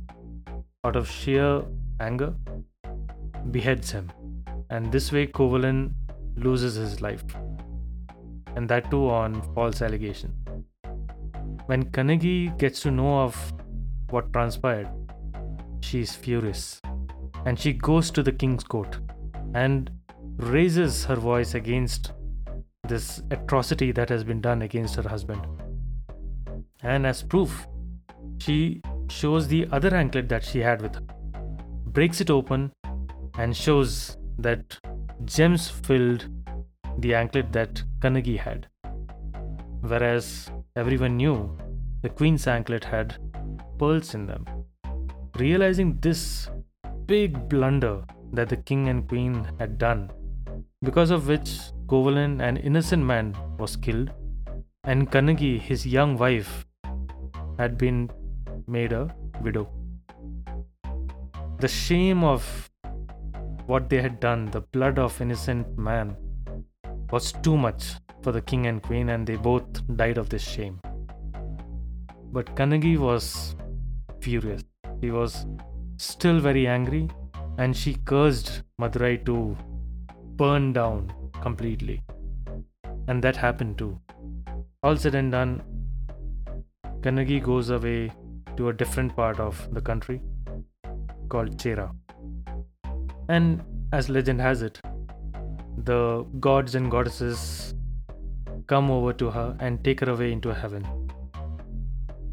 out 0.84 0.96
of 0.96 1.08
sheer 1.08 1.62
anger, 2.00 2.34
beheads 3.50 3.90
him. 3.90 4.10
And 4.70 4.90
this 4.90 5.12
way, 5.12 5.26
Kovalan 5.26 5.92
loses 6.36 6.74
his 6.74 7.00
life. 7.00 7.24
And 8.56 8.68
that 8.68 8.90
too 8.90 9.08
on 9.10 9.42
false 9.54 9.82
allegation. 9.82 10.32
When 11.66 11.84
Kannagi 11.90 12.56
gets 12.58 12.80
to 12.80 12.90
know 12.90 13.20
of 13.20 13.52
what 14.10 14.32
transpired, 14.32 14.88
she 15.80 16.00
is 16.00 16.14
furious 16.14 16.80
and 17.44 17.58
she 17.58 17.72
goes 17.72 18.10
to 18.10 18.22
the 18.22 18.32
king's 18.32 18.64
court 18.64 18.98
and 19.54 19.90
raises 20.36 21.04
her 21.04 21.16
voice 21.16 21.54
against 21.54 22.12
this 22.88 23.22
atrocity 23.30 23.92
that 23.92 24.08
has 24.08 24.24
been 24.24 24.40
done 24.40 24.62
against 24.62 24.96
her 24.96 25.08
husband. 25.08 25.46
And 26.82 27.06
as 27.06 27.22
proof, 27.22 27.66
she 28.38 28.82
shows 29.08 29.48
the 29.48 29.66
other 29.70 29.94
anklet 29.94 30.28
that 30.28 30.44
she 30.44 30.58
had 30.58 30.82
with 30.82 30.94
her, 30.96 31.02
breaks 31.86 32.20
it 32.20 32.30
open, 32.30 32.72
and 33.42 33.56
shows 33.66 34.16
that 34.38 34.78
gems 35.36 35.68
filled 35.68 36.26
the 36.98 37.14
anklet 37.20 37.52
that 37.52 37.82
Kannagi 38.00 38.38
had. 38.38 38.66
Whereas 39.92 40.50
Everyone 40.74 41.18
knew 41.18 41.54
the 42.00 42.08
queen's 42.08 42.46
anklet 42.46 42.82
had 42.82 43.16
pearls 43.78 44.14
in 44.14 44.24
them. 44.24 44.46
Realizing 45.38 45.98
this 46.00 46.48
big 47.04 47.46
blunder 47.50 48.02
that 48.32 48.48
the 48.48 48.56
king 48.56 48.88
and 48.88 49.06
queen 49.06 49.46
had 49.58 49.76
done, 49.76 50.10
because 50.82 51.10
of 51.10 51.28
which 51.28 51.58
Kovalan, 51.88 52.40
an 52.40 52.56
innocent 52.56 53.04
man, 53.04 53.36
was 53.58 53.76
killed, 53.76 54.12
and 54.84 55.10
Kannagi, 55.10 55.60
his 55.60 55.86
young 55.86 56.16
wife, 56.16 56.64
had 57.58 57.76
been 57.76 58.08
made 58.66 58.94
a 58.94 59.14
widow. 59.42 59.68
The 61.58 61.68
shame 61.68 62.24
of 62.24 62.70
what 63.72 63.88
they 63.88 64.00
had 64.02 64.20
done, 64.20 64.40
the 64.54 64.60
blood 64.76 64.98
of 64.98 65.18
innocent 65.24 65.78
man, 65.78 66.08
was 67.10 67.32
too 67.44 67.56
much 67.56 67.84
for 68.22 68.32
the 68.36 68.42
king 68.50 68.66
and 68.66 68.82
queen, 68.82 69.08
and 69.14 69.26
they 69.26 69.36
both 69.36 69.80
died 70.00 70.18
of 70.22 70.28
this 70.28 70.46
shame. 70.54 70.78
But 72.34 72.54
Kannagi 72.54 72.98
was 72.98 73.56
furious. 74.20 74.62
He 75.00 75.10
was 75.10 75.46
still 75.96 76.38
very 76.48 76.66
angry, 76.66 77.08
and 77.56 77.74
she 77.74 77.94
cursed 78.12 78.62
Madurai 78.80 79.24
to 79.30 79.56
burn 80.42 80.72
down 80.74 81.10
completely. 81.40 82.02
And 83.08 83.24
that 83.24 83.36
happened 83.36 83.78
too. 83.78 83.98
All 84.82 84.96
said 84.96 85.14
and 85.14 85.32
done, 85.32 85.62
Kannagi 87.00 87.42
goes 87.42 87.70
away 87.70 88.12
to 88.58 88.68
a 88.68 88.72
different 88.84 89.16
part 89.16 89.40
of 89.40 89.66
the 89.72 89.80
country 89.80 90.20
called 91.30 91.56
Chera. 91.56 91.90
And 93.34 93.62
as 93.92 94.08
legend 94.10 94.40
has 94.42 94.62
it, 94.62 94.78
the 95.84 96.24
gods 96.38 96.74
and 96.74 96.90
goddesses 96.90 97.74
come 98.66 98.90
over 98.90 99.12
to 99.14 99.30
her 99.30 99.56
and 99.58 99.82
take 99.82 100.00
her 100.00 100.10
away 100.10 100.32
into 100.32 100.52
heaven. 100.52 100.86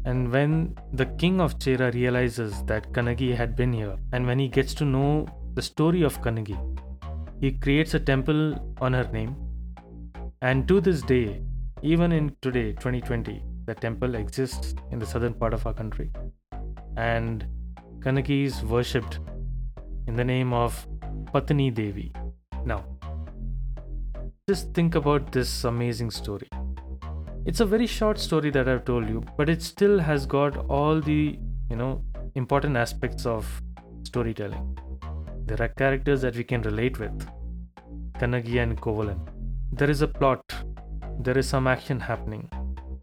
And 0.04 0.30
when 0.30 0.76
the 0.92 1.06
king 1.06 1.40
of 1.40 1.58
Chera 1.58 1.92
realizes 1.94 2.62
that 2.64 2.92
Kannagi 2.92 3.34
had 3.34 3.56
been 3.56 3.72
here, 3.72 3.96
and 4.12 4.26
when 4.26 4.38
he 4.38 4.48
gets 4.48 4.74
to 4.74 4.84
know 4.84 5.26
the 5.54 5.62
story 5.62 6.02
of 6.02 6.20
Kannagi. 6.22 6.58
He 7.40 7.52
creates 7.52 7.94
a 7.94 8.00
temple 8.00 8.42
on 8.80 8.92
her 8.92 9.08
name, 9.12 9.34
and 10.42 10.68
to 10.68 10.80
this 10.80 11.02
day, 11.02 11.42
even 11.82 12.12
in 12.12 12.36
today, 12.42 12.72
2020, 12.72 13.42
the 13.64 13.74
temple 13.74 14.14
exists 14.14 14.74
in 14.90 14.98
the 14.98 15.06
southern 15.06 15.34
part 15.34 15.54
of 15.54 15.66
our 15.66 15.72
country. 15.72 16.10
And 16.96 17.46
Kannagi 18.00 18.44
is 18.44 18.62
worshipped 18.62 19.18
in 20.06 20.16
the 20.16 20.24
name 20.24 20.52
of 20.52 20.86
Patni 21.32 21.72
Devi. 21.72 22.12
Now, 22.64 22.84
just 24.48 24.74
think 24.74 24.96
about 24.96 25.30
this 25.30 25.64
amazing 25.64 26.10
story. 26.10 26.48
It's 27.46 27.60
a 27.60 27.64
very 27.64 27.86
short 27.86 28.18
story 28.18 28.50
that 28.50 28.68
I've 28.68 28.84
told 28.84 29.08
you, 29.08 29.22
but 29.36 29.48
it 29.48 29.62
still 29.62 29.98
has 29.98 30.26
got 30.26 30.56
all 30.68 31.00
the, 31.00 31.38
you 31.70 31.76
know, 31.76 32.02
important 32.34 32.76
aspects 32.76 33.26
of 33.26 33.46
storytelling. 34.02 34.76
There 35.46 35.62
are 35.62 35.68
characters 35.68 36.20
that 36.22 36.34
we 36.34 36.44
can 36.44 36.62
relate 36.62 36.98
with. 36.98 37.26
Kannagi 38.18 38.62
and 38.62 38.80
Kovalan. 38.80 39.20
There 39.72 39.88
is 39.88 40.02
a 40.02 40.08
plot. 40.08 40.42
There 41.20 41.38
is 41.38 41.48
some 41.48 41.66
action 41.66 42.00
happening. 42.00 42.48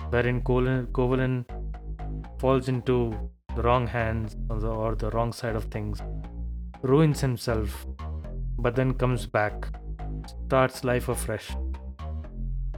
Wherein 0.10 0.42
Kovalan 0.42 1.46
falls 2.40 2.68
into 2.68 3.14
the 3.56 3.64
wrong 3.64 3.88
hands 3.88 4.36
or 4.50 4.60
the, 4.60 4.70
or 4.70 4.96
the 4.96 5.10
wrong 5.12 5.32
side 5.34 5.56
of 5.56 5.66
things, 5.66 6.02
ruins 6.82 7.22
himself, 7.22 7.86
but 8.58 8.76
then 8.76 8.94
comes 8.94 9.26
back, 9.26 9.68
starts 10.48 10.84
life 10.84 11.10
afresh 11.10 11.56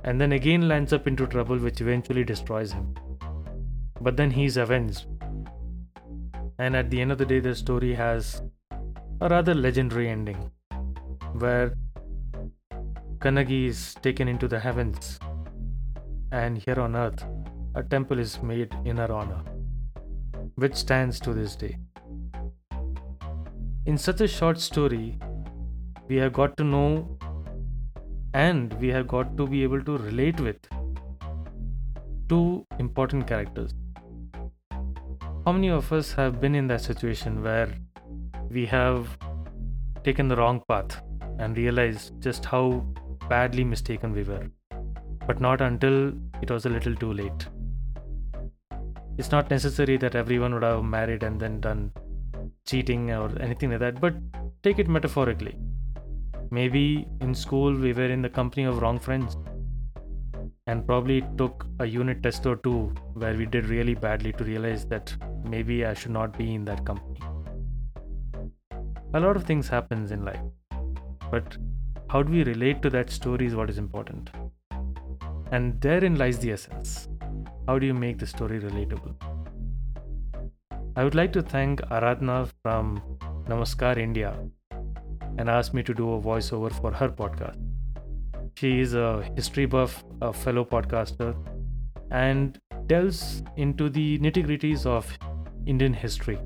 and 0.03 0.19
then 0.19 0.31
again 0.31 0.67
lands 0.67 0.93
up 0.93 1.07
into 1.07 1.27
trouble, 1.27 1.57
which 1.57 1.81
eventually 1.81 2.23
destroys 2.23 2.71
him. 2.71 2.95
But 4.01 4.15
then 4.15 4.31
he's 4.31 4.57
avenged. 4.57 5.05
And 6.57 6.75
at 6.75 6.89
the 6.89 7.01
end 7.01 7.11
of 7.11 7.17
the 7.17 7.25
day, 7.25 7.39
the 7.39 7.55
story 7.55 7.93
has 7.93 8.41
a 9.21 9.29
rather 9.29 9.53
legendary 9.53 10.09
ending 10.09 10.51
where 11.33 11.73
Kannagi 13.19 13.67
is 13.67 13.95
taken 13.95 14.27
into 14.27 14.47
the 14.47 14.59
heavens, 14.59 15.19
and 16.31 16.57
here 16.57 16.79
on 16.79 16.95
earth, 16.95 17.25
a 17.75 17.83
temple 17.83 18.19
is 18.19 18.41
made 18.41 18.73
in 18.85 18.97
her 18.97 19.11
honor, 19.11 19.43
which 20.55 20.75
stands 20.75 21.19
to 21.19 21.33
this 21.33 21.55
day. 21.55 21.77
In 23.85 23.97
such 23.97 24.21
a 24.21 24.27
short 24.27 24.59
story, 24.59 25.19
we 26.09 26.15
have 26.15 26.33
got 26.33 26.57
to 26.57 26.63
know 26.63 27.07
and 28.33 28.73
we 28.81 28.87
have 28.87 29.07
got 29.07 29.37
to 29.37 29.45
be 29.45 29.61
able 29.61 29.83
to 29.83 29.97
relate 29.97 30.39
with 30.39 30.57
two 32.27 32.65
important 32.79 33.27
characters. 33.27 33.75
How 35.45 35.51
many 35.51 35.69
of 35.69 35.93
us 35.93 36.11
have 36.13 36.41
been 36.41 36.55
in 36.55 36.65
that 36.67 36.81
situation 36.81 37.43
where 37.43 37.71
we 38.49 38.65
have 38.65 39.07
taken 40.03 40.27
the 40.27 40.35
wrong 40.35 40.63
path 40.67 40.99
and 41.37 41.55
realized 41.55 42.19
just 42.19 42.43
how 42.43 42.83
badly 43.29 43.63
mistaken 43.63 44.11
we 44.11 44.23
were, 44.23 44.49
but 45.27 45.39
not 45.39 45.61
until 45.61 46.11
it 46.41 46.49
was 46.49 46.65
a 46.65 46.69
little 46.69 46.95
too 46.95 47.13
late? 47.13 47.47
It's 49.19 49.31
not 49.31 49.51
necessary 49.51 49.97
that 49.97 50.15
everyone 50.15 50.55
would 50.55 50.63
have 50.63 50.83
married 50.83 51.21
and 51.21 51.39
then 51.39 51.61
done 51.61 51.91
cheating 52.65 53.11
or 53.11 53.29
anything 53.39 53.69
like 53.69 53.79
that, 53.79 54.01
but 54.01 54.15
take 54.63 54.79
it 54.79 54.87
metaphorically 54.87 55.55
Maybe 56.51 57.07
in 57.21 57.35
school 57.35 57.73
we 57.73 57.93
were 57.93 58.09
in 58.09 58.23
the 58.23 58.29
company 58.29 58.63
of 58.63 58.81
wrong 58.81 58.97
friends 58.97 59.37
and 60.65 60.85
probably 60.85 61.23
took 61.37 61.65
a 61.79 61.85
unit 61.85 62.23
test 62.23 62.45
or 62.45 62.55
two 62.55 62.93
where 63.13 63.35
we 63.35 63.45
did 63.45 63.65
really 63.65 63.93
badly 63.93 64.33
to 64.33 64.43
realize 64.43 64.85
that 64.85 65.15
maybe 65.43 65.85
I 65.85 65.93
should 65.93 66.11
not 66.11 66.37
be 66.37 66.55
in 66.55 66.65
that 66.65 66.85
company. 66.85 67.19
A 69.13 69.19
lot 69.19 69.35
of 69.35 69.43
things 69.43 69.67
happens 69.67 70.11
in 70.11 70.25
life. 70.25 70.41
But 71.31 71.57
how 72.09 72.23
do 72.23 72.31
we 72.31 72.43
relate 72.43 72.81
to 72.81 72.89
that 72.89 73.11
story 73.11 73.45
is 73.45 73.55
what 73.55 73.69
is 73.69 73.77
important. 73.77 74.31
And 75.51 75.79
therein 75.81 76.17
lies 76.17 76.39
the 76.39 76.51
essence. 76.51 77.09
How 77.67 77.77
do 77.77 77.85
you 77.85 77.93
make 77.93 78.17
the 78.17 78.27
story 78.27 78.59
relatable? 78.59 79.15
I 80.95 81.03
would 81.03 81.15
like 81.15 81.31
to 81.33 81.43
thank 81.43 81.81
Aradhana 81.81 82.51
from 82.63 83.01
Namaskar 83.47 83.97
India 83.97 84.35
and 85.39 85.49
asked 85.49 85.73
me 85.73 85.81
to 85.81 85.93
do 85.93 86.13
a 86.13 86.21
voiceover 86.21 86.71
for 86.79 86.91
her 86.91 87.09
podcast. 87.09 87.57
She 88.55 88.81
is 88.81 88.93
a 88.93 89.23
history 89.35 89.65
buff, 89.65 90.03
a 90.21 90.33
fellow 90.33 90.65
podcaster, 90.65 91.33
and 92.11 92.59
delves 92.87 93.41
into 93.55 93.89
the 93.89 94.19
nitty 94.19 94.45
gritties 94.45 94.85
of 94.85 95.17
Indian 95.65 95.93
history. 95.93 96.37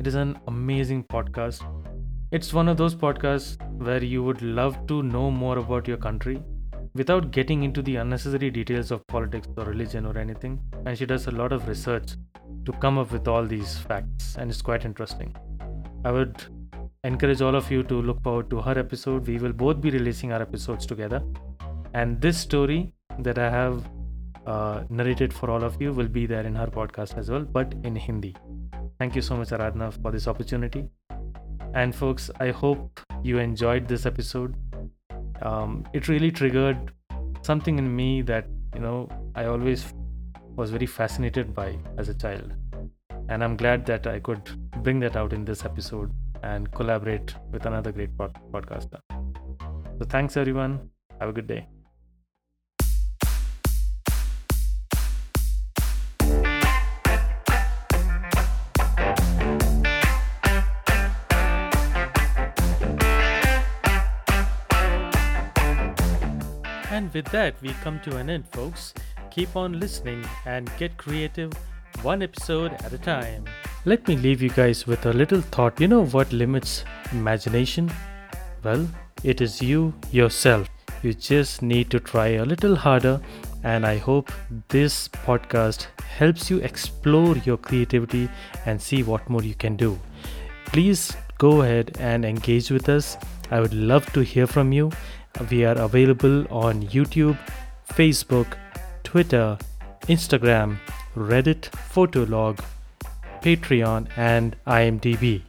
It 0.00 0.08
is 0.08 0.16
an 0.16 0.38
amazing 0.48 1.04
podcast. 1.04 1.62
It's 2.32 2.52
one 2.52 2.68
of 2.68 2.76
those 2.76 2.96
podcasts 2.96 3.56
where 3.80 4.02
you 4.02 4.24
would 4.24 4.42
love 4.42 4.86
to 4.88 5.02
know 5.04 5.30
more 5.30 5.58
about 5.58 5.86
your 5.86 5.98
country 5.98 6.42
without 6.94 7.30
getting 7.30 7.62
into 7.62 7.80
the 7.80 7.96
unnecessary 7.96 8.50
details 8.50 8.90
of 8.90 9.06
politics 9.06 9.46
or 9.56 9.66
religion 9.66 10.04
or 10.04 10.18
anything. 10.18 10.60
And 10.84 10.98
she 10.98 11.06
does 11.06 11.28
a 11.28 11.30
lot 11.30 11.52
of 11.52 11.68
research 11.68 12.16
to 12.64 12.72
come 12.72 12.98
up 12.98 13.12
with 13.12 13.28
all 13.28 13.46
these 13.46 13.78
facts, 13.78 14.36
and 14.36 14.50
it's 14.50 14.62
quite 14.62 14.84
interesting. 14.84 15.34
I 16.04 16.10
would 16.10 16.42
encourage 17.04 17.40
all 17.40 17.54
of 17.54 17.70
you 17.70 17.82
to 17.84 18.02
look 18.02 18.22
forward 18.22 18.50
to 18.50 18.60
her 18.60 18.78
episode. 18.78 19.26
We 19.26 19.38
will 19.38 19.52
both 19.52 19.80
be 19.80 19.90
releasing 19.90 20.32
our 20.32 20.42
episodes 20.42 20.86
together. 20.86 21.22
And 21.94 22.20
this 22.20 22.38
story 22.38 22.92
that 23.20 23.38
I 23.38 23.50
have 23.50 23.88
uh, 24.46 24.84
narrated 24.88 25.32
for 25.32 25.50
all 25.50 25.62
of 25.62 25.80
you 25.80 25.92
will 25.92 26.08
be 26.08 26.26
there 26.26 26.44
in 26.44 26.54
her 26.54 26.66
podcast 26.66 27.16
as 27.16 27.30
well, 27.30 27.42
but 27.42 27.72
in 27.84 27.94
Hindi. 27.94 28.34
Thank 28.98 29.14
you 29.14 29.22
so 29.22 29.36
much, 29.36 29.50
Aradhana, 29.50 29.92
for 30.02 30.10
this 30.10 30.26
opportunity. 30.26 30.88
And 31.74 31.94
folks, 31.94 32.30
I 32.40 32.50
hope 32.50 33.00
you 33.22 33.38
enjoyed 33.38 33.86
this 33.86 34.06
episode. 34.06 34.56
Um, 35.42 35.84
it 35.92 36.08
really 36.08 36.32
triggered 36.32 36.92
something 37.42 37.78
in 37.78 37.94
me 37.94 38.22
that, 38.22 38.46
you 38.74 38.80
know, 38.80 39.08
I 39.34 39.44
always 39.44 39.94
was 40.56 40.70
very 40.70 40.86
fascinated 40.86 41.54
by 41.54 41.78
as 41.96 42.08
a 42.08 42.14
child. 42.14 42.52
And 43.28 43.44
I'm 43.44 43.56
glad 43.56 43.86
that 43.86 44.06
I 44.06 44.18
could 44.18 44.42
bring 44.82 44.98
that 45.00 45.14
out 45.14 45.32
in 45.32 45.44
this 45.44 45.64
episode 45.64 46.10
and 46.42 46.70
collaborate 46.72 47.34
with 47.50 47.66
another 47.66 47.92
great 47.92 48.16
pod- 48.16 48.38
podcaster. 48.52 49.00
So, 49.98 50.04
thanks 50.08 50.36
everyone. 50.36 50.90
Have 51.20 51.30
a 51.30 51.32
good 51.32 51.46
day. 51.46 51.66
And 66.90 67.14
with 67.14 67.26
that, 67.26 67.54
we 67.62 67.70
come 67.84 68.00
to 68.00 68.16
an 68.16 68.28
end, 68.28 68.48
folks. 68.48 68.92
Keep 69.30 69.56
on 69.56 69.78
listening 69.78 70.24
and 70.46 70.70
get 70.78 70.96
creative 70.96 71.52
one 72.02 72.22
episode 72.22 72.72
at 72.72 72.92
a 72.92 72.98
time. 72.98 73.44
Let 73.84 74.06
me 74.08 74.16
leave 74.16 74.42
you 74.42 74.50
guys 74.50 74.86
with 74.86 75.06
a 75.06 75.12
little 75.12 75.40
thought. 75.40 75.80
You 75.80 75.88
know 75.88 76.04
what 76.04 76.32
limits 76.32 76.84
imagination? 77.12 77.90
Well, 78.62 78.86
it 79.22 79.40
is 79.40 79.62
you 79.62 79.94
yourself. 80.10 80.68
You 81.02 81.14
just 81.14 81.62
need 81.62 81.88
to 81.90 82.00
try 82.00 82.28
a 82.28 82.44
little 82.44 82.74
harder, 82.74 83.20
and 83.62 83.86
I 83.86 83.96
hope 83.96 84.32
this 84.68 85.08
podcast 85.08 85.86
helps 86.02 86.50
you 86.50 86.58
explore 86.58 87.36
your 87.38 87.56
creativity 87.56 88.28
and 88.66 88.82
see 88.82 89.04
what 89.04 89.30
more 89.30 89.44
you 89.44 89.54
can 89.54 89.76
do. 89.76 89.98
Please 90.66 91.16
go 91.38 91.62
ahead 91.62 91.96
and 92.00 92.24
engage 92.24 92.70
with 92.70 92.88
us. 92.88 93.16
I 93.52 93.60
would 93.60 93.74
love 93.74 94.12
to 94.12 94.20
hear 94.20 94.48
from 94.48 94.72
you. 94.72 94.90
We 95.50 95.64
are 95.64 95.78
available 95.78 96.46
on 96.52 96.82
YouTube, 96.82 97.38
Facebook, 97.90 98.58
Twitter, 99.04 99.56
Instagram, 100.08 100.78
Reddit, 101.16 101.70
Photolog, 101.94 102.58
Patreon, 103.42 104.08
and 104.16 104.56
IMDb. 104.66 105.42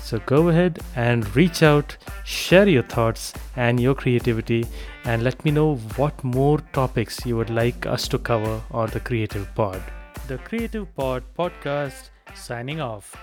So 0.00 0.18
go 0.26 0.48
ahead 0.48 0.80
and 0.96 1.34
reach 1.34 1.62
out, 1.62 1.96
share 2.24 2.68
your 2.68 2.82
thoughts 2.82 3.32
and 3.56 3.80
your 3.80 3.94
creativity, 3.94 4.66
and 5.04 5.22
let 5.22 5.44
me 5.44 5.50
know 5.50 5.76
what 5.96 6.22
more 6.22 6.58
topics 6.72 7.24
you 7.24 7.36
would 7.36 7.50
like 7.50 7.86
us 7.86 8.06
to 8.08 8.18
cover 8.18 8.60
on 8.70 8.90
the 8.90 9.00
Creative 9.00 9.48
Pod. 9.54 9.82
The 10.28 10.38
Creative 10.38 10.94
Pod 10.94 11.22
podcast 11.38 12.10
signing 12.34 12.80
off. 12.80 13.16